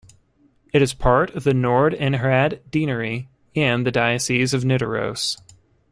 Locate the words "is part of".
0.81-1.43